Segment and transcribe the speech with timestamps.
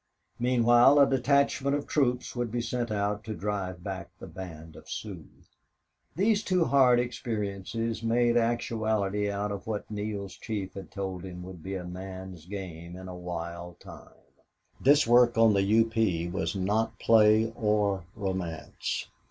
[0.39, 4.89] Meanwhile a detachment of troops would be sent out to drive back the band of
[4.89, 5.27] Sioux.
[6.15, 11.61] These two hard experiences made actuality out of what Neale's chief had told him would
[11.61, 14.09] be a man's game in a wild time.
[14.83, 15.85] This work on the U.
[15.85, 16.27] P.
[16.27, 19.07] was not play or romance.